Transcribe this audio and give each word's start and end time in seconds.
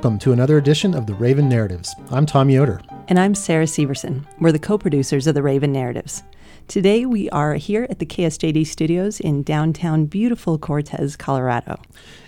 welcome 0.00 0.18
to 0.18 0.32
another 0.32 0.56
edition 0.56 0.94
of 0.94 1.04
the 1.04 1.12
Raven 1.12 1.46
Narratives. 1.46 1.94
I'm 2.10 2.24
Tom 2.24 2.48
Yoder. 2.48 2.80
And 3.08 3.18
I'm 3.18 3.34
Sarah 3.34 3.66
Severson. 3.66 4.24
We're 4.38 4.50
the 4.50 4.58
co 4.58 4.78
producers 4.78 5.26
of 5.26 5.34
the 5.34 5.42
Raven 5.42 5.72
Narratives. 5.72 6.22
Today 6.68 7.04
we 7.04 7.28
are 7.28 7.56
here 7.56 7.86
at 7.90 7.98
the 7.98 8.06
KSJD 8.06 8.66
studios 8.66 9.20
in 9.20 9.42
downtown 9.42 10.06
beautiful 10.06 10.56
Cortez, 10.56 11.16
Colorado. 11.16 11.78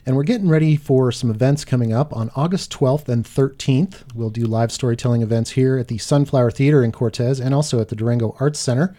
And 0.04 0.16
we're 0.16 0.22
getting 0.24 0.50
ready 0.50 0.76
for 0.76 1.10
some 1.12 1.30
events 1.30 1.64
coming 1.64 1.94
up 1.94 2.14
on 2.14 2.30
August 2.36 2.70
12th 2.70 3.08
and 3.08 3.24
13th. 3.24 4.02
We'll 4.14 4.28
do 4.28 4.44
live 4.44 4.70
storytelling 4.70 5.22
events 5.22 5.52
here 5.52 5.78
at 5.78 5.88
the 5.88 5.96
Sunflower 5.96 6.50
Theater 6.50 6.84
in 6.84 6.92
Cortez 6.92 7.40
and 7.40 7.54
also 7.54 7.80
at 7.80 7.88
the 7.88 7.96
Durango 7.96 8.36
Arts 8.38 8.58
Center. 8.58 8.94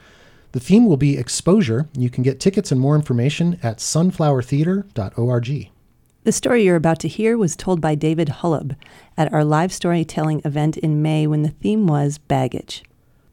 The 0.54 0.60
theme 0.60 0.88
will 0.88 0.98
be 0.98 1.16
exposure. 1.16 1.90
You 1.96 2.10
can 2.10 2.24
get 2.24 2.40
tickets 2.40 2.72
and 2.72 2.82
more 2.82 2.96
information 2.96 3.60
at 3.62 3.78
sunflowertheater.org. 3.78 5.70
The 6.26 6.32
story 6.32 6.64
you're 6.64 6.78
about 6.78 7.00
to 7.00 7.10
hear 7.10 7.38
was 7.38 7.58
told 7.58 7.82
by 7.82 7.96
David 7.96 8.30
Holub 8.30 8.78
at 9.18 9.34
our 9.34 9.44
live 9.44 9.74
storytelling 9.74 10.42
event 10.46 10.78
in 10.78 11.02
May 11.02 11.28
when 11.28 11.42
the 11.42 11.50
theme 11.50 11.86
was 11.86 12.18
baggage. 12.18 12.82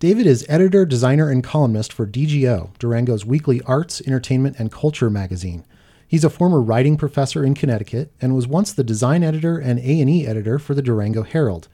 David 0.01 0.27
is 0.27 0.45
editor, 0.49 0.85
designer, 0.85 1.31
and 1.31 1.45
columnist 1.45 1.93
for 1.93 2.05
DGO, 2.05 2.77
Durango's 2.81 3.25
weekly 3.25 3.63
arts, 3.63 4.03
entertainment, 4.05 4.57
and 4.59 4.73
culture 4.73 5.09
magazine. 5.09 5.65
He's 6.09 6.25
a 6.25 6.31
former 6.31 6.61
writing 6.61 6.97
professor 6.97 7.45
in 7.45 7.55
Connecticut 7.55 8.11
and 8.21 8.35
was 8.35 8.49
once 8.49 8.73
the 8.73 8.83
design 8.83 9.23
editor 9.23 9.57
and 9.57 9.79
A&E 9.79 10.27
editor 10.27 10.59
for 10.59 10.75
the 10.75 10.83
Durango 10.83 11.23
Herald. 11.23 11.69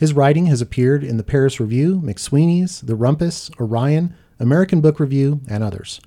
His 0.00 0.14
writing 0.14 0.46
has 0.46 0.62
appeared 0.62 1.04
in 1.04 1.18
the 1.18 1.22
Paris 1.22 1.60
Review, 1.60 2.00
McSweeney's, 2.02 2.80
The 2.80 2.96
Rumpus, 2.96 3.50
Orion, 3.60 4.14
American 4.40 4.80
Book 4.80 4.98
Review, 4.98 5.42
and 5.46 5.62
others. 5.62 6.00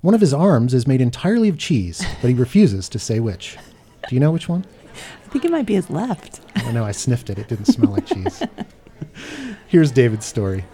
One 0.00 0.14
of 0.14 0.22
his 0.22 0.32
arms 0.32 0.72
is 0.72 0.86
made 0.86 1.02
entirely 1.02 1.50
of 1.50 1.58
cheese, 1.58 2.02
but 2.22 2.28
he 2.28 2.34
refuses 2.34 2.88
to 2.88 2.98
say 2.98 3.20
which. 3.20 3.58
Do 4.08 4.14
you 4.14 4.20
know 4.20 4.30
which 4.30 4.48
one? 4.48 4.64
I 5.24 5.28
think 5.30 5.44
it 5.44 5.50
might 5.50 5.66
be 5.66 5.74
his 5.74 5.90
left. 5.90 6.40
I 6.54 6.70
know, 6.70 6.84
I 6.84 6.92
sniffed 6.92 7.28
it. 7.28 7.38
It 7.38 7.48
didn't 7.48 7.66
smell 7.66 7.90
like 7.90 8.06
cheese. 8.06 8.42
Here's 9.66 9.90
David's 9.90 10.24
story. 10.24 10.64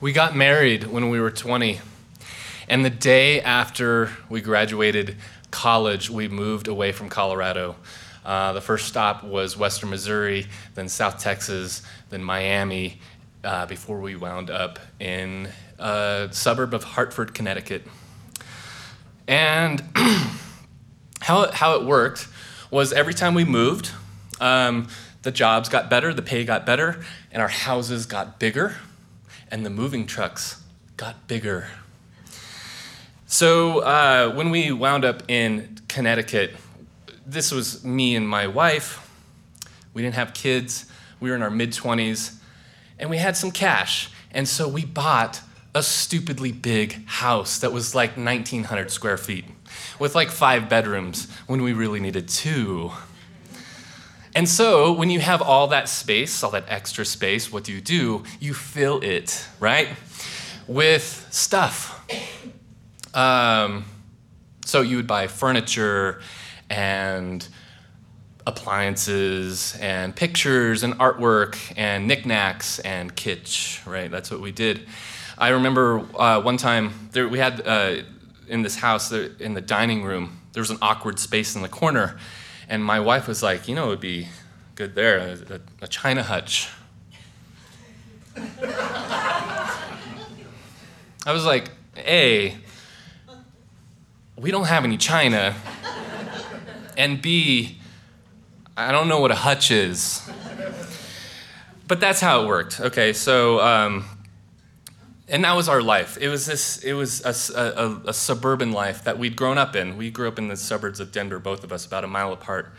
We 0.00 0.12
got 0.12 0.36
married 0.36 0.84
when 0.84 1.08
we 1.08 1.18
were 1.18 1.30
20. 1.30 1.80
And 2.68 2.84
the 2.84 2.90
day 2.90 3.40
after 3.40 4.10
we 4.28 4.42
graduated 4.42 5.16
college, 5.50 6.10
we 6.10 6.28
moved 6.28 6.68
away 6.68 6.92
from 6.92 7.08
Colorado. 7.08 7.76
Uh, 8.24 8.52
the 8.52 8.60
first 8.60 8.88
stop 8.88 9.22
was 9.22 9.56
Western 9.56 9.90
Missouri, 9.90 10.46
then 10.74 10.88
South 10.88 11.18
Texas, 11.18 11.82
then 12.10 12.22
Miami, 12.22 12.98
uh, 13.44 13.66
before 13.66 14.00
we 14.00 14.16
wound 14.16 14.50
up 14.50 14.78
in 14.98 15.48
a 15.78 16.28
suburb 16.30 16.72
of 16.72 16.84
Hartford, 16.84 17.34
Connecticut. 17.34 17.82
And 19.28 19.82
how, 21.20 21.50
how 21.50 21.74
it 21.74 21.84
worked 21.84 22.28
was 22.70 22.92
every 22.92 23.14
time 23.14 23.34
we 23.34 23.44
moved, 23.44 23.90
um, 24.40 24.88
the 25.22 25.30
jobs 25.30 25.68
got 25.68 25.88
better, 25.88 26.12
the 26.12 26.22
pay 26.22 26.44
got 26.44 26.66
better, 26.66 27.04
and 27.30 27.40
our 27.42 27.48
houses 27.48 28.06
got 28.06 28.38
bigger, 28.38 28.76
and 29.50 29.64
the 29.64 29.70
moving 29.70 30.06
trucks 30.06 30.62
got 30.96 31.26
bigger. 31.28 31.68
So 33.26 33.80
uh, 33.80 34.32
when 34.34 34.50
we 34.50 34.70
wound 34.70 35.04
up 35.04 35.22
in 35.28 35.78
Connecticut, 35.88 36.54
this 37.26 37.50
was 37.50 37.84
me 37.84 38.16
and 38.16 38.28
my 38.28 38.46
wife. 38.46 39.00
We 39.92 40.02
didn't 40.02 40.16
have 40.16 40.34
kids. 40.34 40.86
We 41.20 41.30
were 41.30 41.36
in 41.36 41.42
our 41.42 41.50
mid 41.50 41.70
20s, 41.70 42.36
and 42.98 43.08
we 43.08 43.16
had 43.16 43.36
some 43.36 43.50
cash. 43.50 44.10
And 44.30 44.48
so 44.48 44.68
we 44.68 44.84
bought 44.84 45.40
a 45.74 45.82
stupidly 45.82 46.52
big 46.52 47.06
house 47.06 47.58
that 47.58 47.72
was 47.72 47.94
like 47.94 48.16
1,900 48.16 48.90
square 48.90 49.16
feet 49.16 49.44
with 49.98 50.14
like 50.14 50.30
five 50.30 50.68
bedrooms 50.68 51.28
when 51.46 51.62
we 51.62 51.72
really 51.72 52.00
needed 52.00 52.28
two. 52.28 52.92
And 54.36 54.48
so, 54.48 54.92
when 54.92 55.10
you 55.10 55.20
have 55.20 55.40
all 55.40 55.68
that 55.68 55.88
space, 55.88 56.42
all 56.42 56.50
that 56.50 56.64
extra 56.66 57.04
space, 57.04 57.52
what 57.52 57.62
do 57.62 57.72
you 57.72 57.80
do? 57.80 58.24
You 58.40 58.52
fill 58.52 58.98
it, 59.00 59.46
right? 59.60 59.88
With 60.66 61.28
stuff. 61.30 62.04
Um, 63.14 63.84
so, 64.64 64.80
you 64.80 64.96
would 64.96 65.06
buy 65.06 65.28
furniture 65.28 66.20
and 66.70 67.46
appliances 68.46 69.76
and 69.80 70.14
pictures 70.14 70.82
and 70.82 70.94
artwork 70.98 71.56
and 71.76 72.06
knickknacks 72.06 72.78
and 72.80 73.14
kitsch, 73.16 73.84
right? 73.86 74.10
That's 74.10 74.30
what 74.30 74.40
we 74.40 74.52
did. 74.52 74.86
I 75.38 75.48
remember 75.48 76.06
uh, 76.16 76.40
one 76.42 76.56
time 76.56 77.08
there, 77.12 77.26
we 77.28 77.38
had 77.38 77.66
uh, 77.66 77.96
in 78.48 78.62
this 78.62 78.76
house 78.76 79.08
there, 79.08 79.30
in 79.40 79.54
the 79.54 79.60
dining 79.60 80.04
room, 80.04 80.40
there 80.52 80.60
was 80.60 80.70
an 80.70 80.78
awkward 80.82 81.18
space 81.18 81.56
in 81.56 81.62
the 81.62 81.68
corner, 81.68 82.18
and 82.68 82.84
my 82.84 83.00
wife 83.00 83.26
was 83.26 83.42
like, 83.42 83.66
you 83.66 83.74
know, 83.74 83.86
it 83.86 83.88
would 83.88 84.00
be 84.00 84.28
good 84.74 84.94
there, 84.94 85.36
a, 85.50 85.60
a, 85.82 85.88
china 85.88 86.22
hutch. 86.22 86.68
I 91.26 91.32
was 91.32 91.44
like, 91.44 91.70
A, 91.96 92.56
we 94.36 94.50
don't 94.50 94.66
have 94.66 94.84
any 94.84 94.96
china 94.96 95.54
and 96.96 97.20
B, 97.20 97.78
I 98.76 98.92
don't 98.92 99.08
know 99.08 99.20
what 99.20 99.30
a 99.30 99.36
hutch 99.36 99.70
is. 99.70 100.28
But 101.86 102.00
that's 102.00 102.20
how 102.20 102.42
it 102.42 102.46
worked. 102.46 102.80
Okay, 102.80 103.12
so, 103.12 103.60
um, 103.60 104.04
and 105.28 105.44
that 105.44 105.54
was 105.54 105.68
our 105.68 105.82
life. 105.82 106.16
It 106.18 106.28
was 106.28 106.46
this, 106.46 106.78
it 106.82 106.94
was 106.94 107.20
a, 107.24 107.60
a, 107.60 108.08
a, 108.08 108.12
suburban 108.12 108.72
life 108.72 109.04
that 109.04 109.18
we'd 109.18 109.36
grown 109.36 109.58
up 109.58 109.76
in. 109.76 109.96
We 109.96 110.10
grew 110.10 110.28
up 110.28 110.38
in 110.38 110.48
the 110.48 110.56
suburbs 110.56 110.98
of 111.00 111.12
Denver, 111.12 111.38
both 111.38 111.62
of 111.62 111.72
us, 111.72 111.84
about 111.84 112.04
a 112.04 112.06
mile 112.06 112.32
apart. 112.32 112.72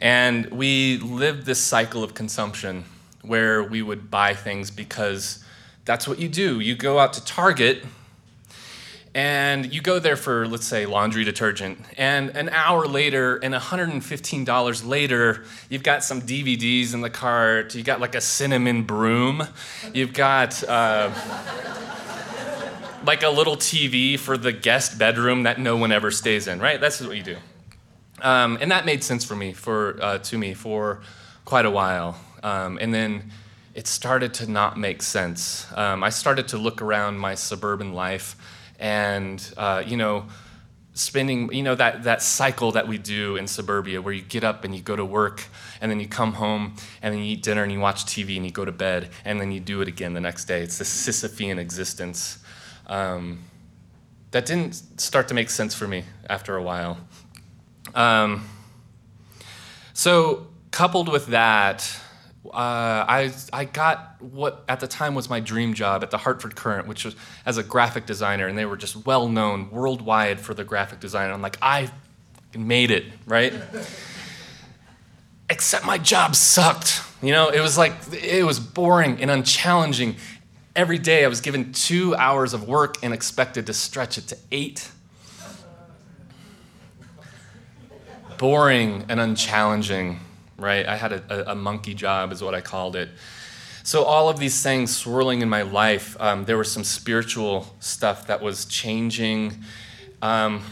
And 0.00 0.46
we 0.46 0.98
lived 0.98 1.46
this 1.46 1.60
cycle 1.60 2.02
of 2.02 2.14
consumption 2.14 2.84
where 3.22 3.62
we 3.62 3.82
would 3.82 4.10
buy 4.10 4.34
things 4.34 4.70
because 4.70 5.44
that's 5.84 6.08
what 6.08 6.18
you 6.18 6.28
do. 6.28 6.58
You 6.58 6.74
go 6.74 6.98
out 6.98 7.12
to 7.14 7.24
Target 7.24 7.84
and 9.14 9.72
you 9.72 9.80
go 9.80 9.98
there 9.98 10.16
for 10.16 10.46
let's 10.46 10.66
say 10.66 10.86
laundry 10.86 11.24
detergent. 11.24 11.78
And 11.98 12.30
an 12.30 12.48
hour 12.50 12.86
later 12.86 13.36
and 13.36 13.52
$115 13.52 14.86
later 14.86 15.44
you've 15.68 15.82
got 15.82 16.04
some 16.04 16.22
dvds 16.22 16.94
in 16.94 17.00
the 17.00 17.10
cart. 17.10 17.74
You 17.74 17.82
got 17.82 18.00
like 18.00 18.14
a 18.14 18.20
cinnamon 18.20 18.84
broom. 18.84 19.42
You've 19.92 20.12
got 20.12 20.62
uh, 20.64 21.10
like 23.04 23.22
a 23.22 23.30
little 23.30 23.56
tv 23.56 24.18
for 24.18 24.36
the 24.36 24.52
guest 24.52 24.98
bedroom 24.98 25.42
that 25.42 25.58
no 25.58 25.76
one 25.76 25.90
ever 25.90 26.10
stays 26.10 26.46
in 26.46 26.60
right? 26.60 26.80
That's 26.80 27.00
what 27.00 27.16
you 27.16 27.22
do. 27.22 27.36
Um, 28.22 28.58
and 28.60 28.70
that 28.70 28.84
made 28.84 29.02
sense 29.02 29.24
for 29.24 29.34
me 29.34 29.52
for 29.52 29.98
uh, 30.00 30.18
to 30.18 30.38
me 30.38 30.54
for 30.54 31.00
quite 31.44 31.66
a 31.66 31.70
while. 31.70 32.16
Um, 32.42 32.78
and 32.80 32.94
then 32.94 33.32
it 33.74 33.86
started 33.86 34.34
to 34.34 34.50
not 34.50 34.76
make 34.76 35.02
sense. 35.02 35.66
Um, 35.74 36.02
i 36.02 36.10
started 36.10 36.48
to 36.48 36.58
look 36.58 36.82
around 36.82 37.18
my 37.18 37.34
suburban 37.34 37.92
life 37.92 38.36
and 38.80 39.54
uh, 39.56 39.84
you 39.86 39.96
know 39.96 40.26
spending 40.92 41.52
you 41.52 41.62
know 41.62 41.74
that, 41.74 42.02
that 42.02 42.20
cycle 42.20 42.72
that 42.72 42.88
we 42.88 42.98
do 42.98 43.36
in 43.36 43.46
suburbia 43.46 44.02
where 44.02 44.12
you 44.12 44.22
get 44.22 44.42
up 44.42 44.64
and 44.64 44.74
you 44.74 44.82
go 44.82 44.96
to 44.96 45.04
work 45.04 45.44
and 45.80 45.90
then 45.90 46.00
you 46.00 46.08
come 46.08 46.34
home 46.34 46.74
and 47.00 47.14
then 47.14 47.20
you 47.20 47.32
eat 47.32 47.42
dinner 47.42 47.62
and 47.62 47.70
you 47.70 47.78
watch 47.78 48.04
tv 48.04 48.36
and 48.36 48.44
you 48.44 48.50
go 48.50 48.64
to 48.64 48.72
bed 48.72 49.08
and 49.24 49.40
then 49.40 49.52
you 49.52 49.60
do 49.60 49.80
it 49.80 49.88
again 49.88 50.14
the 50.14 50.20
next 50.20 50.46
day. 50.46 50.62
It's 50.62 50.78
this 50.78 50.90
sisyphean 50.90 51.58
existence. 51.58 52.38
Um, 52.86 53.44
that 54.32 54.46
didn't 54.46 55.00
start 55.00 55.28
to 55.28 55.34
make 55.34 55.50
sense 55.50 55.74
for 55.74 55.86
me 55.86 56.04
after 56.28 56.56
a 56.56 56.62
while. 56.62 56.98
Um, 57.94 58.48
so 59.92 60.46
coupled 60.70 61.08
with 61.08 61.26
that 61.28 62.00
uh, 62.46 62.48
I, 62.52 63.32
I 63.52 63.66
got 63.66 64.16
what 64.20 64.64
at 64.66 64.80
the 64.80 64.88
time 64.88 65.14
was 65.14 65.28
my 65.28 65.40
dream 65.40 65.74
job 65.74 66.02
at 66.02 66.10
the 66.10 66.16
Hartford 66.16 66.56
Courant, 66.56 66.88
which 66.88 67.04
was 67.04 67.14
as 67.44 67.58
a 67.58 67.62
graphic 67.62 68.06
designer, 68.06 68.46
and 68.46 68.56
they 68.56 68.64
were 68.64 68.78
just 68.78 69.04
well 69.04 69.28
known 69.28 69.70
worldwide 69.70 70.40
for 70.40 70.54
the 70.54 70.64
graphic 70.64 71.00
design. 71.00 71.30
I'm 71.30 71.42
like, 71.42 71.58
I 71.60 71.90
made 72.56 72.90
it, 72.90 73.04
right? 73.26 73.52
Except 75.50 75.84
my 75.84 75.98
job 75.98 76.34
sucked. 76.34 77.02
You 77.22 77.32
know, 77.32 77.50
it 77.50 77.60
was 77.60 77.76
like, 77.76 77.92
it 78.12 78.44
was 78.44 78.58
boring 78.58 79.20
and 79.20 79.30
unchallenging. 79.30 80.16
Every 80.74 80.98
day 80.98 81.24
I 81.24 81.28
was 81.28 81.42
given 81.42 81.72
two 81.72 82.14
hours 82.14 82.54
of 82.54 82.66
work 82.66 82.96
and 83.02 83.12
expected 83.12 83.66
to 83.66 83.74
stretch 83.74 84.16
it 84.16 84.28
to 84.28 84.38
eight. 84.50 84.90
Boring 88.38 89.04
and 89.10 89.20
unchallenging 89.20 90.20
right? 90.60 90.86
I 90.86 90.96
had 90.96 91.12
a, 91.12 91.52
a, 91.52 91.54
monkey 91.54 91.94
job, 91.94 92.32
is 92.32 92.42
what 92.42 92.54
I 92.54 92.60
called 92.60 92.96
it. 92.96 93.08
So, 93.82 94.04
all 94.04 94.28
of 94.28 94.38
these 94.38 94.62
things 94.62 94.94
swirling 94.94 95.40
in 95.40 95.48
my 95.48 95.62
life, 95.62 96.16
um, 96.20 96.44
there 96.44 96.58
was 96.58 96.70
some 96.70 96.84
spiritual 96.84 97.66
stuff 97.80 98.26
that 98.26 98.42
was 98.42 98.66
changing. 98.66 99.54
Um, 100.22 100.62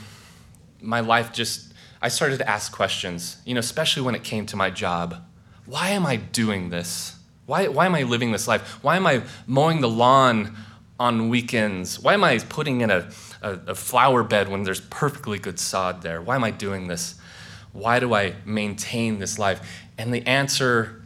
my 0.81 1.01
life 1.01 1.33
just, 1.33 1.73
I 2.03 2.09
started 2.09 2.39
to 2.39 2.49
ask 2.49 2.71
questions, 2.71 3.39
you 3.45 3.55
know, 3.55 3.61
especially 3.61 4.03
when 4.03 4.15
it 4.15 4.23
came 4.23 4.47
to 4.47 4.57
my 4.57 4.71
job. 4.71 5.17
Why 5.67 5.91
am 5.91 6.07
I 6.07 6.17
doing 6.17 6.71
this? 6.71 7.17
Why, 7.47 7.69
why 7.69 7.87
am 7.87 7.95
I 7.95 8.03
living 8.03 8.33
this 8.33 8.47
life? 8.47 8.83
Why 8.83 8.97
am 8.97 9.07
I 9.07 9.23
mowing 9.47 9.81
the 9.81 9.89
lawn 9.89 10.55
on 11.01 11.31
weekends? 11.31 11.99
Why 11.99 12.15
am 12.15 12.23
I 12.23 12.39
putting 12.39 12.83
in 12.83 12.91
a, 12.91 13.11
a, 13.41 13.53
a 13.69 13.75
flower 13.75 14.23
bed 14.23 14.49
when 14.49 14.65
there's 14.65 14.81
perfectly 14.81 15.39
good 15.39 15.59
sod 15.59 16.03
there? 16.03 16.21
Why 16.21 16.35
am 16.35 16.45
I 16.45 16.51
doing 16.51 16.89
this? 16.89 17.18
Why 17.79 18.01
do 18.01 18.15
I 18.15 18.35
maintain 18.45 19.19
this 19.19 19.39
life? 19.39 19.61
And 19.97 20.13
the 20.13 20.27
answer 20.27 21.03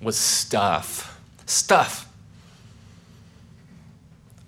was 0.00 0.16
stuff. 0.16 1.20
Stuff. 1.46 2.08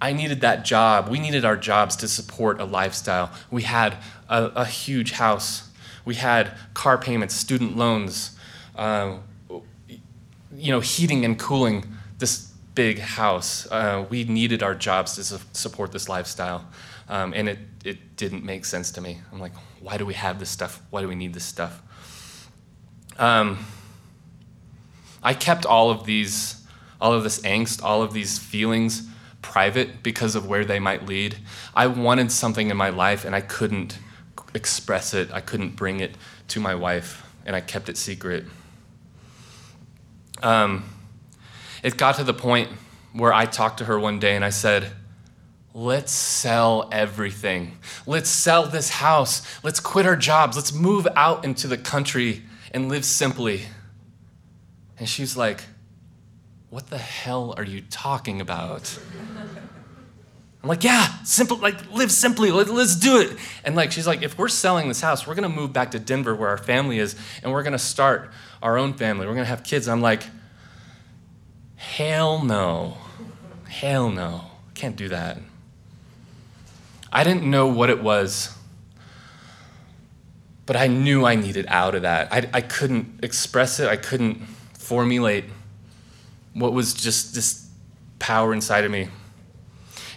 I 0.01 0.13
needed 0.13 0.41
that 0.43 0.65
job. 0.65 1.09
We 1.09 1.19
needed 1.19 1.45
our 1.45 1.57
jobs 1.57 1.97
to 1.97 2.09
support 2.09 2.61
a 2.61 2.65
lifestyle. 2.65 3.31
We 3.51 3.63
had 3.63 3.97
a, 4.29 4.45
a 4.57 4.65
huge 4.65 5.13
house. 5.13 5.69
We 6.05 6.15
had 6.15 6.53
car 6.75 6.99
payments, 6.99 7.35
student 7.35 7.77
loans, 7.77 8.37
uh, 8.77 9.17
you 9.49 10.73
know, 10.73 10.81
heating 10.81 11.25
and 11.25 11.39
cooling 11.39 11.85
this 12.19 12.53
big 12.75 12.99
house. 13.01 13.67
Uh, 13.71 14.07
we 14.09 14.25
needed 14.25 14.63
our 14.63 14.75
jobs 14.75 15.15
to 15.17 15.25
su- 15.25 15.41
support 15.53 15.93
this 15.93 16.09
lifestyle. 16.09 16.65
Um, 17.09 17.33
and 17.35 17.49
it, 17.49 17.59
it 17.85 18.17
didn't 18.17 18.45
make 18.45 18.65
sense 18.65 18.91
to 18.93 19.01
me. 19.01 19.19
I'm 19.33 19.41
like, 19.41 19.55
why 19.81 19.97
do 19.97 20.05
we 20.05 20.15
have 20.15 20.39
this 20.39 20.51
stuff? 20.51 20.83
Why 20.91 21.01
do 21.01 21.09
we 21.09 21.15
need 21.15 21.33
this 21.33 21.45
stuff? 21.45 21.83
Um, 23.19 23.65
I 25.23 25.35
kept 25.35 25.67
all 25.67 25.91
of 25.91 26.05
these, 26.05 26.65
all 27.01 27.13
of 27.13 27.25
this 27.25 27.41
angst, 27.41 27.83
all 27.83 28.03
of 28.03 28.13
these 28.13 28.39
feelings 28.39 29.09
private 29.43 30.03
because 30.03 30.35
of 30.35 30.47
where 30.47 30.65
they 30.65 30.79
might 30.79 31.07
lead. 31.07 31.37
I 31.75 31.87
wanted 31.87 32.31
something 32.31 32.71
in 32.71 32.77
my 32.77 32.91
life 32.91 33.25
and 33.25 33.35
I 33.35 33.41
couldn't 33.41 33.99
express 34.55 35.15
it, 35.15 35.31
I 35.33 35.41
couldn't 35.41 35.77
bring 35.77 36.01
it 36.01 36.17
to 36.49 36.61
my 36.61 36.75
wife, 36.75 37.25
and 37.47 37.55
I 37.55 37.61
kept 37.61 37.89
it 37.89 37.97
secret. 37.97 38.45
Um, 40.43 40.85
it 41.83 41.97
got 41.97 42.17
to 42.17 42.25
the 42.25 42.35
point 42.35 42.71
where 43.13 43.33
I 43.33 43.47
talked 43.47 43.79
to 43.79 43.85
her 43.87 43.99
one 43.99 44.19
day 44.19 44.37
and 44.37 44.45
I 44.45 44.51
said, 44.51 44.93
Let's 45.75 46.13
sell 46.13 46.89
everything. 46.91 47.79
Let's 48.07 48.31
sell 48.31 48.67
this 48.67 48.89
house. 48.89 49.43
Let's 49.63 49.81
quit 49.81 50.07
our 50.07 50.17
jobs. 50.17 50.57
Let's 50.57 50.73
move 50.73 51.07
out 51.15 51.45
into 51.45 51.69
the 51.69 51.79
country 51.79 52.43
and 52.73 52.89
live 52.89 53.05
simply. 53.05 53.63
And 54.99 55.09
she's 55.09 55.37
like, 55.37 55.63
What 56.71 56.89
the 56.89 56.99
hell 56.99 57.55
are 57.57 57.65
you 57.65 57.83
talking 57.83 58.41
about? 58.41 58.99
I'm 60.63 60.69
like, 60.69 60.83
yeah, 60.83 61.23
simple, 61.23 61.57
like 61.59 61.93
live 61.93 62.11
simply, 62.11 62.51
Let, 62.51 62.69
us 62.69 62.97
do 62.97 63.21
it. 63.21 63.37
And 63.65 63.77
like, 63.77 63.93
she's 63.93 64.09
like, 64.09 64.23
if 64.23 64.37
we're 64.37 64.49
selling 64.49 64.89
this 64.89 65.01
house, 65.01 65.27
we're 65.27 65.37
gonna 65.37 65.49
move 65.49 65.73
back 65.73 65.93
to 65.93 66.01
Denver 66.01 66.35
where 66.35 66.49
our 66.49 66.59
family 66.59 66.99
is, 66.99 67.15
and 67.43 67.53
we're 67.53 67.63
gonna 67.63 67.79
start 67.79 68.33
our 68.61 68.77
own 68.77 68.95
family. 68.95 69.27
We're 69.27 69.35
gonna 69.35 69.45
have 69.47 69.63
kids. 69.63 69.87
I'm 69.87 70.01
like, 70.01 70.25
hell 71.77 72.43
no, 72.43 72.99
hell 73.69 74.11
no, 74.11 74.47
can't 74.75 74.97
do 74.97 75.09
that. 75.11 75.39
I 77.13 77.25
didn't 77.25 77.49
know 77.49 77.67
what 77.69 77.91
it 77.91 78.03
was, 78.03 78.55
but 80.67 80.77
I 80.77 80.87
knew 80.87 81.25
I 81.25 81.35
needed 81.35 81.67
out 81.69 81.95
of 81.95 82.03
that. 82.03 82.33
I, 82.33 82.49
I 82.53 82.61
couldn't 82.61 83.21
express 83.23 83.81
it, 83.81 83.89
I 83.89 83.97
couldn't 83.97 84.43
formulate 84.75 85.45
what 86.55 86.73
was 86.73 86.95
just 86.95 87.35
this 87.35 87.69
power 88.19 88.53
inside 88.53 88.85
of 88.85 88.91
me. 88.91 89.09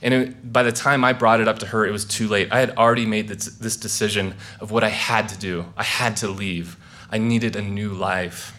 And 0.02 0.14
it, 0.14 0.52
by 0.52 0.64
the 0.64 0.72
time 0.72 1.04
I 1.04 1.14
brought 1.14 1.40
it 1.40 1.48
up 1.48 1.60
to 1.60 1.68
her, 1.68 1.86
it 1.86 1.92
was 1.92 2.06
too 2.06 2.28
late. 2.28 2.52
I 2.52 2.60
had 2.60 2.72
already 2.72 3.06
made 3.06 3.28
this, 3.28 3.46
this 3.46 3.78
decision 3.78 4.36
of 4.60 4.72
what 4.72 4.84
I 4.84 4.90
had 4.90 5.30
to 5.30 5.38
do. 5.38 5.66
I 5.78 5.84
had 5.84 6.18
to 6.18 6.28
leave. 6.28 6.78
I 7.12 7.18
needed 7.20 7.56
a 7.56 7.62
new 7.62 7.90
life. 7.94 8.58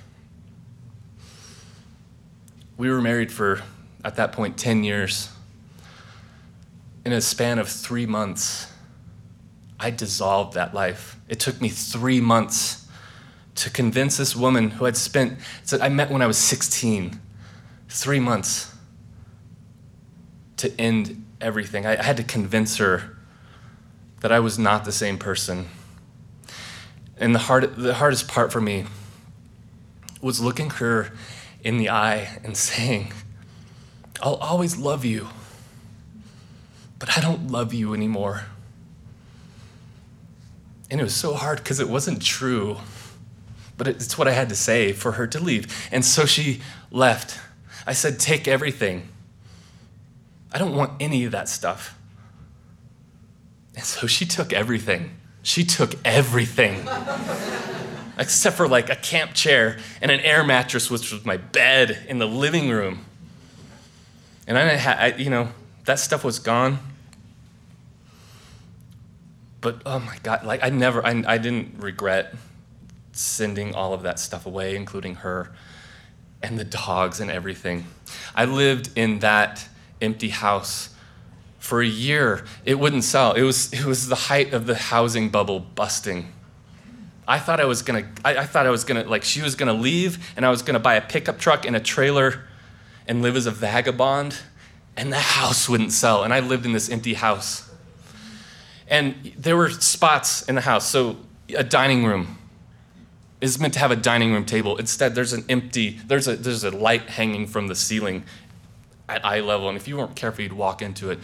We 2.76 2.90
were 2.90 3.00
married 3.00 3.32
for, 3.32 3.62
at 4.04 4.16
that 4.16 4.32
point, 4.32 4.56
10 4.56 4.84
years. 4.84 5.30
In 7.04 7.12
a 7.12 7.20
span 7.20 7.58
of 7.58 7.68
three 7.68 8.06
months, 8.06 8.72
I 9.80 9.90
dissolved 9.90 10.54
that 10.54 10.72
life. 10.72 11.16
It 11.28 11.40
took 11.40 11.60
me 11.60 11.68
three 11.68 12.20
months 12.20 12.86
to 13.56 13.70
convince 13.70 14.16
this 14.16 14.36
woman 14.36 14.70
who 14.70 14.84
had 14.84 14.96
spent, 14.96 15.38
said 15.64 15.80
I 15.80 15.88
met 15.88 16.10
when 16.10 16.22
I 16.22 16.26
was 16.26 16.38
16, 16.38 17.20
three 17.88 18.20
months 18.20 18.74
to 20.58 20.80
end 20.80 21.24
everything. 21.40 21.84
I, 21.84 22.00
had 22.02 22.16
to 22.16 22.22
convince 22.22 22.76
her 22.76 23.16
that 24.20 24.32
I 24.32 24.38
was 24.38 24.58
not 24.58 24.84
the 24.84 24.92
same 24.92 25.18
person. 25.18 25.68
And 27.18 27.34
the, 27.34 27.40
hard, 27.40 27.76
the 27.76 27.94
hardest 27.94 28.28
part 28.28 28.52
for 28.52 28.60
me 28.60 28.84
was 30.20 30.40
looking 30.40 30.70
her 30.70 31.12
in 31.62 31.76
the 31.76 31.90
eye 31.90 32.40
and 32.44 32.56
saying, 32.68 33.12
I'll 34.22 34.36
always 34.36 34.76
love 34.76 35.04
you, 35.04 35.28
but 37.02 37.18
I 37.18 37.20
don't 37.20 37.50
love 37.50 37.74
you 37.74 37.94
anymore. 37.94 38.44
And 40.88 41.00
it 41.00 41.02
was 41.02 41.16
so 41.16 41.34
hard 41.34 41.58
because 41.58 41.80
it 41.80 41.88
wasn't 41.88 42.22
true, 42.22 42.76
but 43.76 43.88
it's 43.88 44.16
what 44.16 44.28
I 44.28 44.30
had 44.30 44.48
to 44.50 44.54
say 44.54 44.92
for 44.92 45.10
her 45.10 45.26
to 45.26 45.40
leave. 45.40 45.88
And 45.90 46.04
so 46.04 46.26
she 46.26 46.60
left. 46.92 47.40
I 47.88 47.92
said, 47.92 48.20
Take 48.20 48.46
everything. 48.46 49.08
I 50.52 50.58
don't 50.58 50.76
want 50.76 50.92
any 51.00 51.24
of 51.24 51.32
that 51.32 51.48
stuff. 51.48 51.98
And 53.74 53.82
so 53.82 54.06
she 54.06 54.24
took 54.24 54.52
everything. 54.52 55.10
She 55.42 55.64
took 55.64 55.96
everything. 56.04 56.88
Except 58.16 58.56
for 58.56 58.68
like 58.68 58.90
a 58.90 58.96
camp 58.96 59.34
chair 59.34 59.78
and 60.00 60.12
an 60.12 60.20
air 60.20 60.44
mattress, 60.44 60.88
which 60.88 61.10
was 61.10 61.24
my 61.24 61.38
bed 61.38 62.06
in 62.08 62.20
the 62.20 62.28
living 62.28 62.70
room. 62.70 63.04
And 64.46 64.56
I, 64.56 64.76
had, 64.76 64.98
I, 64.98 65.16
you 65.16 65.30
know, 65.30 65.48
that 65.84 65.98
stuff 65.98 66.22
was 66.22 66.38
gone. 66.38 66.78
But 69.62 69.80
oh 69.86 70.00
my 70.00 70.18
God, 70.22 70.44
like 70.44 70.62
I 70.62 70.68
never, 70.68 71.04
I, 71.06 71.24
I 71.26 71.38
didn't 71.38 71.78
regret 71.78 72.34
sending 73.12 73.74
all 73.74 73.94
of 73.94 74.02
that 74.02 74.18
stuff 74.18 74.44
away, 74.44 74.76
including 74.76 75.14
her 75.16 75.52
and 76.42 76.58
the 76.58 76.64
dogs 76.64 77.20
and 77.20 77.30
everything. 77.30 77.86
I 78.34 78.44
lived 78.44 78.90
in 78.96 79.20
that 79.20 79.66
empty 80.02 80.30
house 80.30 80.90
for 81.58 81.80
a 81.80 81.86
year. 81.86 82.44
It 82.64 82.78
wouldn't 82.78 83.04
sell. 83.04 83.32
It 83.34 83.42
was, 83.42 83.72
it 83.72 83.84
was 83.84 84.08
the 84.08 84.16
height 84.16 84.52
of 84.52 84.66
the 84.66 84.74
housing 84.74 85.28
bubble 85.30 85.60
busting. 85.60 86.32
I 87.28 87.38
thought 87.38 87.60
I 87.60 87.64
was 87.64 87.82
gonna, 87.82 88.08
I, 88.24 88.38
I 88.38 88.46
thought 88.46 88.66
I 88.66 88.70
was 88.70 88.82
gonna, 88.82 89.04
like, 89.04 89.22
she 89.22 89.42
was 89.42 89.54
gonna 89.54 89.72
leave 89.72 90.32
and 90.36 90.44
I 90.44 90.50
was 90.50 90.62
gonna 90.62 90.80
buy 90.80 90.96
a 90.96 91.00
pickup 91.00 91.38
truck 91.38 91.64
and 91.64 91.76
a 91.76 91.80
trailer 91.80 92.42
and 93.06 93.22
live 93.22 93.36
as 93.36 93.46
a 93.46 93.50
vagabond, 93.50 94.38
and 94.96 95.12
the 95.12 95.18
house 95.18 95.68
wouldn't 95.68 95.92
sell. 95.92 96.24
And 96.24 96.34
I 96.34 96.40
lived 96.40 96.66
in 96.66 96.72
this 96.72 96.90
empty 96.90 97.14
house. 97.14 97.71
And 98.88 99.32
there 99.36 99.56
were 99.56 99.70
spots 99.70 100.42
in 100.42 100.54
the 100.54 100.60
house. 100.60 100.88
So, 100.88 101.16
a 101.56 101.64
dining 101.64 102.04
room 102.04 102.38
is 103.40 103.58
meant 103.58 103.74
to 103.74 103.80
have 103.80 103.90
a 103.90 103.96
dining 103.96 104.32
room 104.32 104.44
table. 104.44 104.76
Instead, 104.76 105.14
there's 105.14 105.32
an 105.32 105.44
empty, 105.48 105.98
there's 106.06 106.28
a, 106.28 106.36
there's 106.36 106.64
a 106.64 106.70
light 106.70 107.02
hanging 107.02 107.46
from 107.46 107.66
the 107.66 107.74
ceiling 107.74 108.24
at 109.08 109.24
eye 109.24 109.40
level, 109.40 109.68
and 109.68 109.76
if 109.76 109.88
you 109.88 109.96
weren't 109.96 110.14
careful, 110.14 110.42
you'd 110.42 110.52
walk 110.52 110.80
into 110.80 111.10
it. 111.10 111.18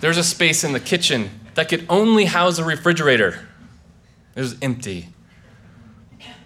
There's 0.00 0.18
a 0.18 0.24
space 0.24 0.64
in 0.64 0.72
the 0.72 0.80
kitchen 0.80 1.30
that 1.54 1.68
could 1.68 1.86
only 1.88 2.26
house 2.26 2.58
a 2.58 2.64
refrigerator. 2.64 3.48
It 4.36 4.40
was 4.40 4.56
empty. 4.62 5.08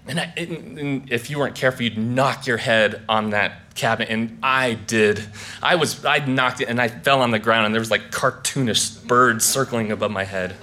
And, 0.09 0.21
I, 0.21 0.33
and, 0.37 1.11
if 1.11 1.31
you 1.31 1.39
weren't 1.39 1.57
careful, 1.57 1.83
you'd 1.83 1.99
knock 1.99 2.47
your 2.47 2.59
head 2.59 3.03
on 3.09 3.31
that 3.31 3.75
cabinet, 3.75 4.09
and 4.09 4.39
I 4.43 4.75
did. 4.75 5.23
I 5.63 5.75
was, 5.75 6.05
I 6.05 6.19
knocked 6.19 6.61
it, 6.61 6.69
and 6.69 6.81
I 6.81 6.89
fell 6.89 7.23
on 7.23 7.33
the 7.33 7.39
ground, 7.39 7.67
and 7.67 7.75
there 7.75 7.81
was 7.81 7.91
like 7.91 8.11
cartoonish 8.13 9.07
birds 9.07 9.45
circling 9.45 9.91
above 9.91 10.11
my 10.13 10.25
head. 10.25 10.57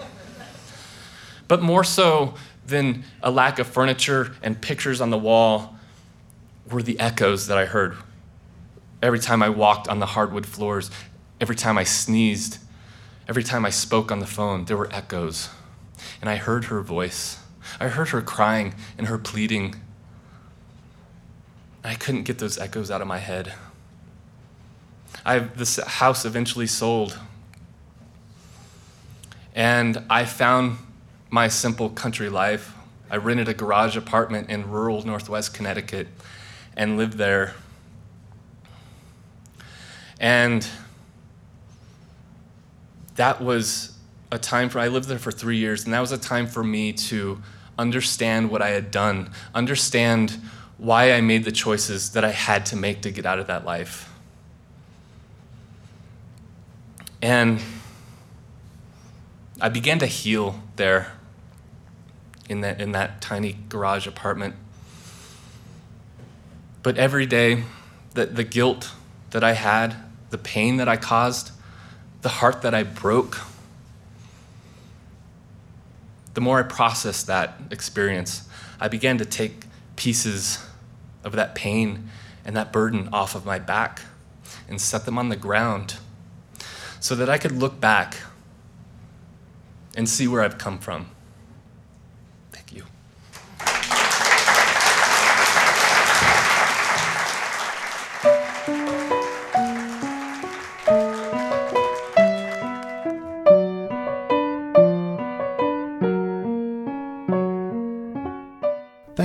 But 1.48 1.62
more 1.62 1.84
so 1.84 2.36
than 2.66 3.04
a 3.22 3.30
lack 3.30 3.60
of 3.60 3.68
furniture 3.68 4.34
and 4.42 4.60
pictures 4.62 5.02
on 5.02 5.10
the 5.10 5.18
wall 5.18 5.76
were 6.72 6.82
the 6.82 6.98
echoes 7.00 7.48
that 7.48 7.58
I 7.58 7.66
heard 7.66 7.98
every 9.04 9.20
time 9.20 9.44
I 9.44 9.50
walked 9.50 9.90
on 9.90 10.00
the 10.00 10.06
hardwood 10.06 10.46
floors, 10.46 10.90
every 11.42 11.58
time 11.58 11.78
I 11.78 11.84
sneezed, 11.84 12.58
every 13.28 13.44
time 13.44 13.66
I 13.66 13.70
spoke 13.70 14.12
on 14.12 14.20
the 14.20 14.26
phone, 14.26 14.66
there 14.66 14.78
were 14.78 14.92
echoes. 14.94 15.50
And 16.22 16.30
I 16.30 16.38
heard 16.38 16.66
her 16.66 16.82
voice. 16.82 17.38
I 17.80 17.88
heard 17.88 18.10
her 18.10 18.22
crying 18.22 18.74
and 18.98 19.08
her 19.08 19.18
pleading. 19.18 19.76
I 21.84 21.96
couldn't 21.96 22.24
get 22.24 22.40
those 22.40 22.58
echoes 22.58 22.90
out 22.90 23.02
of 23.02 23.08
my 23.08 23.20
head. 23.20 23.54
I, 25.26 25.40
this 25.40 25.78
house 25.78 26.26
eventually 26.26 26.68
sold. 26.68 27.20
And 29.56 30.04
I 30.10 30.26
found 30.26 30.78
my 31.30 31.48
simple 31.48 31.90
country 31.90 32.30
life. 32.30 32.74
I 33.10 33.18
rented 33.18 33.48
a 33.48 33.54
garage 33.54 33.96
apartment 33.96 34.50
in 34.50 34.70
rural 34.70 35.06
Northwest 35.06 35.54
Connecticut 35.54 36.08
and 36.76 36.98
lived 36.98 37.18
there 37.18 37.54
and 40.24 40.66
that 43.16 43.42
was 43.42 43.98
a 44.32 44.40
time 44.40 44.70
for, 44.70 44.80
I 44.80 44.88
lived 44.88 45.10
there 45.10 45.20
for 45.20 45.34
three 45.34 45.58
years, 45.58 45.84
and 45.84 45.94
that 45.94 46.00
was 46.00 46.14
a 46.14 46.18
time 46.18 46.48
for 46.48 46.64
me 46.64 46.94
to 46.94 47.42
understand 47.78 48.50
what 48.50 48.62
I 48.62 48.70
had 48.70 48.92
done, 48.92 49.32
understand 49.54 50.40
why 50.78 51.12
I 51.12 51.22
made 51.22 51.44
the 51.44 51.52
choices 51.52 52.12
that 52.12 52.24
I 52.24 52.32
had 52.32 52.66
to 52.68 52.76
make 52.76 53.02
to 53.02 53.12
get 53.12 53.26
out 53.26 53.40
of 53.40 53.48
that 53.48 53.66
life. 53.66 54.12
And 57.22 57.62
I 59.62 59.70
began 59.70 60.00
to 60.00 60.08
heal 60.08 60.60
there 60.76 61.14
in 62.50 62.62
that, 62.62 62.82
in 62.82 62.92
that 62.92 63.22
tiny 63.22 63.58
garage 63.70 64.08
apartment. 64.08 64.56
But 66.82 66.98
every 66.98 67.26
day, 67.26 67.64
the, 68.14 68.26
the 68.26 68.44
guilt 68.44 68.92
that 69.32 69.44
I 69.44 69.54
had, 69.54 69.96
the 70.32 70.38
pain 70.38 70.78
that 70.78 70.90
I 70.90 70.98
caused, 70.98 71.52
the 72.22 72.30
heart 72.30 72.62
that 72.62 72.74
I 72.74 72.84
broke, 72.84 73.40
the 76.34 76.42
more 76.42 76.60
I 76.60 76.64
processed 76.64 77.28
that 77.28 77.60
experience, 77.72 78.48
I 78.80 78.88
began 78.88 79.18
to 79.20 79.26
take 79.26 79.66
pieces 79.96 80.66
of 81.24 81.34
that 81.34 81.56
pain 81.56 82.10
and 82.44 82.56
that 82.56 82.74
burden 82.74 83.10
off 83.14 83.36
of 83.36 83.46
my 83.46 83.60
back 83.60 84.02
and 84.68 84.82
set 84.82 85.06
them 85.06 85.18
on 85.18 85.30
the 85.30 85.36
ground 85.36 85.98
so 87.00 87.16
that 87.16 87.30
I 87.30 87.38
could 87.38 87.52
look 87.52 87.80
back 87.80 88.18
and 89.96 90.10
see 90.10 90.28
where 90.28 90.42
I've 90.42 90.58
come 90.58 90.80
from. 90.80 91.08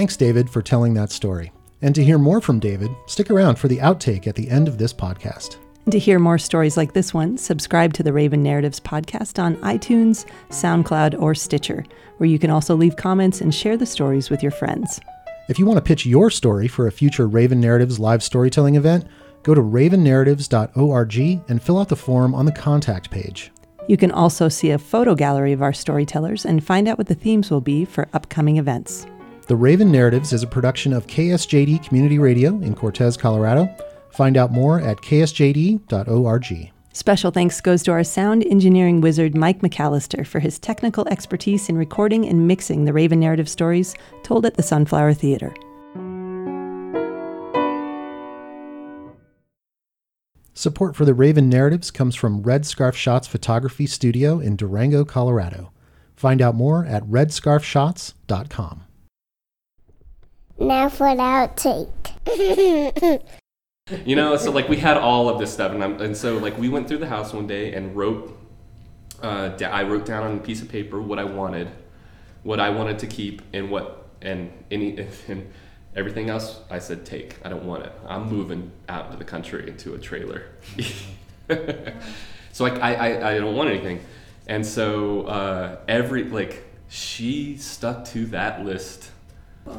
Thanks, 0.09 0.17
David, 0.17 0.49
for 0.49 0.63
telling 0.63 0.95
that 0.95 1.13
story. 1.13 1.53
And 1.83 1.95
to 1.95 2.03
hear 2.03 2.17
more 2.17 2.41
from 2.41 2.61
David, 2.61 2.91
stick 3.05 3.31
around 3.31 3.59
for 3.59 3.69
the 3.69 3.77
outtake 3.77 4.27
at 4.27 4.37
the 4.37 4.49
end 4.49 4.67
of 4.67 4.79
this 4.79 4.91
podcast. 4.91 5.59
To 5.91 5.99
hear 5.99 6.19
more 6.19 6.39
stories 6.39 6.79
like 6.79 6.95
this 6.95 7.13
one, 7.13 7.37
subscribe 7.37 7.93
to 7.93 8.03
the 8.03 8.15
Raven 8.15 8.43
Narratives 8.43 8.81
podcast 8.81 9.39
on 9.39 9.57
iTunes, 9.57 10.25
SoundCloud, 10.49 11.21
or 11.21 11.35
Stitcher, 11.35 11.85
where 12.17 12.27
you 12.27 12.39
can 12.39 12.49
also 12.49 12.75
leave 12.75 12.97
comments 12.97 13.43
and 13.43 13.55
share 13.55 13.77
the 13.77 13.85
stories 13.85 14.31
with 14.31 14.43
your 14.43 14.51
friends. 14.51 14.99
If 15.51 15.59
you 15.59 15.67
want 15.67 15.77
to 15.77 15.85
pitch 15.85 16.07
your 16.07 16.31
story 16.31 16.69
for 16.69 16.87
a 16.87 16.91
future 16.91 17.29
Raven 17.29 17.61
Narratives 17.61 17.99
live 17.99 18.23
storytelling 18.23 18.77
event, 18.77 19.07
go 19.43 19.55
to 19.55 19.61
ravennarratives.org 19.61 21.19
and 21.51 21.63
fill 21.63 21.79
out 21.79 21.91
the 21.91 21.97
form 21.97 22.35
on 22.35 22.47
the 22.47 22.53
contact 22.53 23.11
page. 23.11 23.53
You 23.89 23.99
can 23.99 24.11
also 24.11 24.49
see 24.49 24.71
a 24.71 24.79
photo 24.79 25.15
gallery 25.15 25.53
of 25.53 25.61
our 25.61 25.75
storytellers 25.75 26.47
and 26.47 26.65
find 26.65 26.89
out 26.89 26.97
what 26.97 27.09
the 27.09 27.15
themes 27.15 27.51
will 27.51 27.61
be 27.61 27.85
for 27.85 28.09
upcoming 28.15 28.57
events. 28.57 29.07
The 29.49 29.57
Raven 29.57 29.91
Narratives 29.91 30.35
is 30.35 30.43
a 30.43 30.47
production 30.47 30.93
of 30.93 31.07
KSJD 31.07 31.83
Community 31.83 32.19
Radio 32.19 32.61
in 32.61 32.75
Cortez, 32.75 33.17
Colorado. 33.17 33.75
Find 34.11 34.37
out 34.37 34.53
more 34.53 34.79
at 34.79 34.99
ksjd.org. 34.99 36.71
Special 36.93 37.31
thanks 37.31 37.59
goes 37.63 37.83
to 37.85 37.93
our 37.93 38.05
sound 38.05 38.45
engineering 38.45 39.01
wizard, 39.01 39.35
Mike 39.35 39.63
McAllister, 39.63 40.27
for 40.27 40.39
his 40.39 40.59
technical 40.59 41.09
expertise 41.09 41.71
in 41.71 41.79
recording 41.79 42.29
and 42.29 42.47
mixing 42.47 42.85
the 42.85 42.93
Raven 42.93 43.21
narrative 43.21 43.49
stories 43.49 43.95
told 44.23 44.45
at 44.45 44.59
the 44.59 44.63
Sunflower 44.63 45.15
Theater. 45.15 45.55
Support 50.53 50.95
for 50.95 51.07
the 51.07 51.15
Raven 51.15 51.49
Narratives 51.49 51.91
comes 51.91 52.15
from 52.15 52.43
Red 52.43 52.67
Scarf 52.67 52.95
Shots 52.95 53.27
Photography 53.27 53.87
Studio 53.87 54.41
in 54.41 54.57
Durango, 54.57 55.07
Colorado. 55.07 55.73
Find 56.17 56.43
out 56.43 56.55
more 56.55 56.85
at 56.85 57.03
redscarfshots.com. 57.05 58.85
Now 60.59 60.89
for 60.89 61.15
the 61.15 61.23
outtake. 61.23 63.23
You 64.05 64.17
know, 64.17 64.37
so 64.37 64.51
like 64.51 64.69
we 64.69 64.77
had 64.77 64.99
all 64.99 65.29
of 65.29 65.39
this 65.39 65.53
stuff, 65.53 65.73
and, 65.73 65.83
I'm, 65.83 66.01
and 66.01 66.17
so 66.17 66.37
like 66.37 66.59
we 66.59 66.69
went 66.69 66.89
through 66.89 66.99
the 66.99 67.09
house 67.09 67.33
one 67.33 67.47
day 67.47 67.73
and 67.73 67.97
wrote. 67.97 68.37
Uh, 69.23 69.51
I 69.61 69.83
wrote 69.83 70.05
down 70.05 70.25
on 70.25 70.37
a 70.37 70.41
piece 70.41 70.63
of 70.63 70.69
paper 70.69 71.01
what 71.01 71.19
I 71.19 71.25
wanted, 71.25 71.71
what 72.43 72.61
I 72.61 72.71
wanted 72.71 72.99
to 73.01 73.07
keep, 73.07 73.43
and 73.53 73.71
what 73.71 74.09
and 74.21 74.53
any 74.71 75.07
and 75.29 75.51
everything 75.97 76.29
else. 76.29 76.61
I 76.71 76.81
said 76.81 77.07
take. 77.07 77.37
I 77.45 77.49
don't 77.49 77.65
want 77.65 77.85
it. 77.85 77.93
I'm 78.07 78.29
moving 78.29 78.73
out 78.89 79.07
into 79.07 79.17
the 79.17 79.25
country 79.25 79.69
into 79.69 79.95
a 79.95 79.99
trailer. 79.99 80.45
so 82.53 82.67
I, 82.67 82.93
I 82.93 83.31
I 83.31 83.39
don't 83.39 83.57
want 83.57 83.71
anything, 83.71 84.01
and 84.47 84.67
so 84.67 85.23
uh, 85.23 85.79
every 85.89 86.25
like 86.25 86.65
she 86.89 87.57
stuck 87.57 88.05
to 88.07 88.27
that 88.27 88.65
list. 88.65 89.13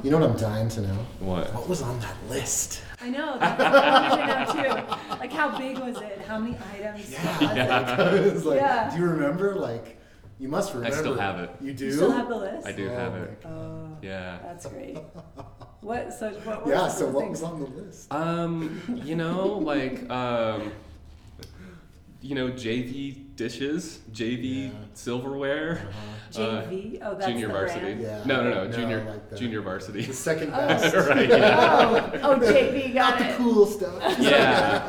You 0.03 0.12
know 0.12 0.19
what 0.19 0.29
I'm 0.29 0.38
dying 0.38 0.69
to 0.69 0.81
know? 0.81 1.05
What? 1.19 1.53
What 1.53 1.67
was 1.67 1.81
on 1.81 2.00
that 2.00 2.15
list? 2.29 2.81
I 3.01 3.10
know. 3.10 3.38
That's 3.39 3.60
what 3.60 3.84
I 3.84 4.46
wanted 4.46 4.53
to 4.53 4.62
know 4.63 4.86
too. 4.86 5.17
Like, 5.19 5.31
how 5.34 5.58
big 5.58 5.77
was 5.79 5.98
it? 6.01 6.22
How 6.27 6.38
many 6.38 6.58
items? 6.74 7.00
was 7.05 7.13
it? 7.13 7.55
Yeah. 7.58 8.34
was 8.34 8.46
like, 8.46 8.60
Yeah. 8.62 8.89
do 8.91 8.98
you 9.01 9.05
remember? 9.08 9.55
Like, 9.55 9.98
you 10.39 10.48
must 10.48 10.74
remember. 10.74 10.96
I 10.96 11.00
remember. 11.00 11.17
still 11.17 11.25
have 11.27 11.39
it. 11.39 11.51
You 11.62 11.74
do? 11.74 11.86
You 11.86 11.91
still 11.93 12.12
have 12.12 12.29
the 12.29 12.36
list? 12.38 12.67
I 12.67 12.72
do 12.72 12.89
Oh 12.89 12.93
have 12.96 13.15
it. 13.15 13.41
Oh, 13.46 13.98
Yeah. 14.01 14.39
that's 14.43 14.65
great. 14.67 14.98
What? 15.81 16.13
So 16.13 16.31
what? 16.31 16.67
Yeah. 16.67 16.88
So 16.89 17.08
what 17.08 17.24
things? 17.25 17.41
was 17.41 17.50
on 17.51 17.60
the 17.62 17.65
list? 17.67 18.12
Um, 18.13 18.81
you 19.05 19.15
know, 19.15 19.48
like 19.48 20.10
um, 20.10 20.72
you 22.22 22.36
know, 22.36 22.50
JV 22.50 23.36
dishes, 23.36 24.00
JV 24.12 24.66
Yeah. 24.66 24.70
silverware. 24.94 25.82
uh, 26.36 26.40
JV. 26.64 27.00
oh, 27.02 27.14
that's 27.16 27.26
junior 27.28 27.48
the 27.48 27.54
varsity. 27.54 27.80
brand. 27.80 28.02
Yeah. 28.02 28.24
No, 28.26 28.44
no, 28.44 28.50
no, 28.54 28.64
No, 28.66 28.72
junior, 28.72 29.04
like 29.06 29.38
junior 29.38 29.62
varsity. 29.62 30.06
The 30.06 30.14
second 30.14 30.52
Oh. 30.54 30.58
best. 30.68 30.96
right. 30.96 31.30
Yeah. 31.30 32.20
Oh, 32.24 32.32
oh, 32.34 32.40
JV 32.40 32.94
got 32.94 33.12
Not 33.12 33.20
the 33.20 33.30
it. 33.34 33.38
cool 33.38 33.66
stuff. 33.66 34.04
yeah. 34.20 34.86